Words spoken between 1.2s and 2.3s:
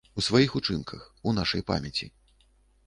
у нашай памяці.